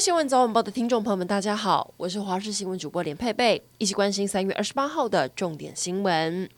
[0.00, 6.48] 新闻早晚报的听众朋友们，大家好，我是华视新闻主播连佩佩，一起关心三月二十八号的重点新闻。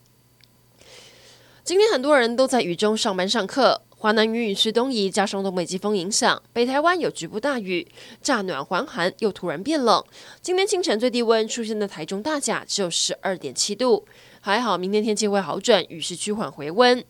[1.61, 7.85] 今天很多人都在雨中上班上课，华南云雨区东移，加上东北季风影响，北台湾有局部大雨，
[8.21, 10.01] 乍暖还寒，又突然变冷。
[10.41, 14.05] 今天清晨最低温出现在台中大甲，只有十二点七度，
[14.39, 17.03] 还好明天天气会好转，雨势趋缓回温。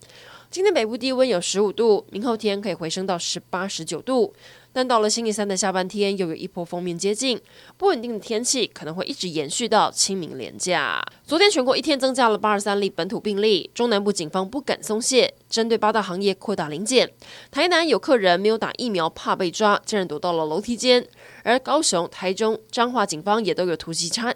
[0.53, 4.35] 今天北部低温有十五度，明后天可以回升到十八、十九度。
[4.71, 7.41] 但到了星期三的下半天，又有一波锋面接近，
[7.75, 11.03] 不稳定的天气可能会一直延续到清明连假。
[11.25, 17.11] 昨天全国一天增加了八十三例本土病例，中南部警方不敢松懈，针对八大行业扩大临检。
[17.49, 21.07] 台南有客人没有打疫苗，怕被抓，竟然躲到了楼梯间。
[21.41, 24.31] 而高雄、台中、彰化警方也都有突袭查。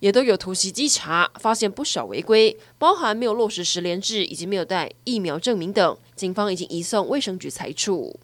[0.00, 8.18] 也都有突袭稽查，发现不少违规，包含没有落实十连制以及没有带疫苗证明等，警方已经移送卫生局裁处。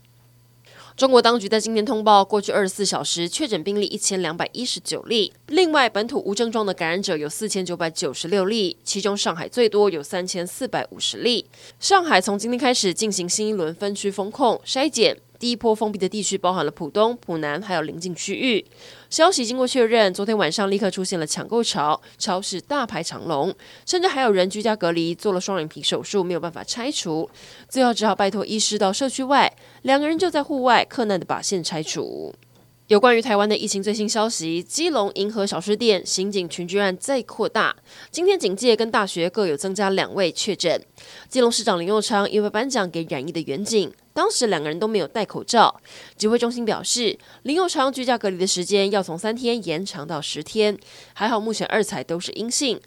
[0.96, 11.44] 中国当局在今天通报，过去二十四小时确诊病例一千两百一十九例，另外本土无症状的感染者有四千九百九十六例，其中上海最多有三千四百五十例。
[11.78, 15.18] 上海从今天开始进行新一轮分区风控筛检。
[15.38, 18.64] 第一波封闭的地区包含了浦东、浦南，还有邻近区域。
[19.10, 27.28] 消息经过确认，昨天晚上立刻出现了抢购潮，超市大排长龙，甚至还有人居家隔离，做了双眼皮手术，没有办法拆除，
[27.68, 32.34] 最后只好拜托医师到社区外，两个人就在户外克难的把线拆除。
[32.88, 37.74] 有关于台湾的疫情最新消息，基隆银河小吃店刑警群聚案再扩大，
[38.12, 40.80] 今天警界跟大学各有增加两位确诊。
[41.28, 43.92] 基隆市长林佑昌因为颁奖给染疫的员警。
[44.16, 45.78] 当时两个人都没有戴口罩，
[46.16, 50.78] 指挥中心表示，林佑昌居家隔离的时间要从三天延长到十天。
[51.12, 52.80] 还好目前二采都是阴性。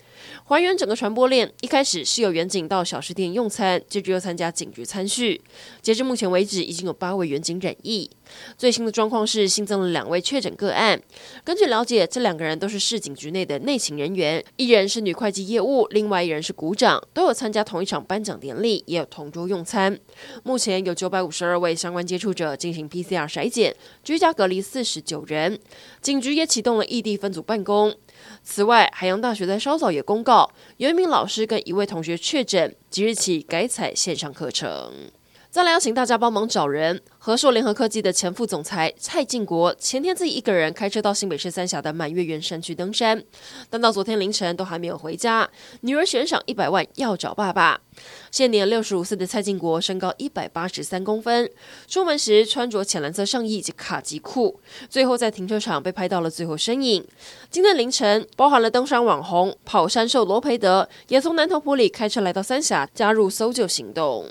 [0.45, 5.39] 还原整个传播链，一开始是有员警到小吃店用餐，接着又参加警局餐叙。
[5.83, 8.09] 截至目前为止，已经有八位员警染疫。
[8.57, 10.99] 最新的状况是新增了两位确诊个案。
[11.43, 19.97] 根据了解，这两个人都是市警局内的内勤人员，一人是女会计业务，另外一人是股长，都有参加同一场颁奖典礼，也有同桌用餐。
[20.43, 25.59] 目前有九百五十二位相关接触者进行 PCR 筛检，居家隔离四十九人。
[26.01, 27.95] 警局也启动了异地分组办公。
[28.43, 35.11] 此外，海洋大学在稍早也公告，有一名老师跟一位同学确诊，即日起改采线上课程。
[35.51, 37.01] 再来，邀请大家帮忙找人。
[37.17, 43.23] 和硕联合科技的前副总裁蔡进国前天自己一个人开车到新北市三峡的满月圆山区登山，
[43.67, 45.49] 但到昨天凌晨都还没有回家。
[45.81, 47.81] 女儿悬赏一百万要找爸爸。
[48.29, 51.49] 现年六十五岁的蔡进国，身高一百八十三公分，
[51.87, 57.03] 出门时穿着浅蓝色上衣及卡其裤，最后在停车场被拍到了最后身影。
[57.49, 64.29] 今天凌晨，包含了登山网红跑山兽罗培德，也从南投埔里开车来到三峡，加入搜救行动。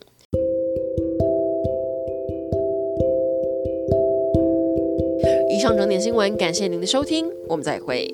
[5.58, 8.08] 以上整点新闻，感谢您的收听，我们再会。